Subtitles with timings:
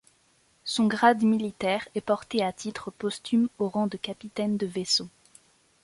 [0.63, 5.07] Son grade militaire est porté à titre posthume au rang de capitaine de vaisseau.